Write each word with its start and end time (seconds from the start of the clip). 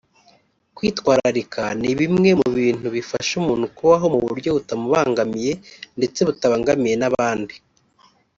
Kwitwararika 0.75 1.63
ni 1.81 1.91
bimwe 1.99 2.29
mu 2.39 2.49
bintu 2.59 2.87
bifasha 2.95 3.31
umuntu 3.41 3.65
kubaho 3.75 4.05
mu 4.13 4.19
buryo 4.25 4.49
butamubangamiye 4.57 5.51
ndetse 5.97 6.19
butabangamiye 6.27 6.95
n’abandi 7.01 7.55